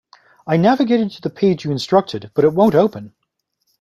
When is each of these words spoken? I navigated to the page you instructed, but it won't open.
I 0.47 0.57
navigated 0.57 1.11
to 1.11 1.21
the 1.21 1.29
page 1.29 1.63
you 1.63 1.69
instructed, 1.71 2.31
but 2.33 2.43
it 2.43 2.53
won't 2.53 2.73
open. 2.73 3.13